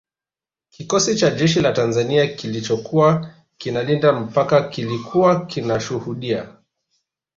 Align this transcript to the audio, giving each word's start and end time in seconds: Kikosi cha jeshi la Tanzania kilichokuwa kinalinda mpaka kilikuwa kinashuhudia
Kikosi 0.69 1.15
cha 1.15 1.29
jeshi 1.31 1.61
la 1.61 1.71
Tanzania 1.73 2.27
kilichokuwa 2.27 3.33
kinalinda 3.57 4.13
mpaka 4.13 4.61
kilikuwa 4.69 5.45
kinashuhudia 5.45 6.55